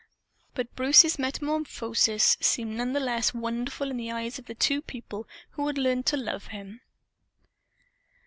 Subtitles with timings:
[0.55, 5.27] But Bruce's metamorphosis seemed none the less wonderful in the eyes of the two people
[5.51, 6.81] who had learned to love him.